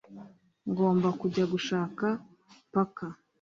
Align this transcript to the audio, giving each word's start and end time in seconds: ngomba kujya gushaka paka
ngomba 0.69 1.09
kujya 1.21 1.43
gushaka 1.53 2.05
paka 2.73 3.07